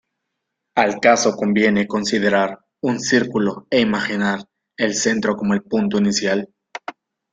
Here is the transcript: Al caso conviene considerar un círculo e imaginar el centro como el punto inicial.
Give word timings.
Al 0.77 0.99
caso 0.99 1.35
conviene 1.35 1.85
considerar 1.87 2.57
un 2.81 2.99
círculo 2.99 3.67
e 3.69 3.81
imaginar 3.81 4.43
el 4.75 4.95
centro 4.95 5.35
como 5.35 5.53
el 5.53 5.61
punto 5.61 5.99
inicial. 5.99 6.49